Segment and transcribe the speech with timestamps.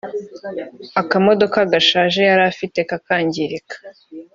[1.01, 3.75] akamodoka gashaje yari afite kakangirika